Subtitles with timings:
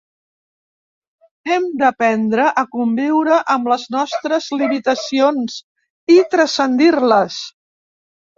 [1.49, 5.59] Hem d'aprendre a conviure amb les nostres limitacions,
[6.17, 7.39] i transcendir-les.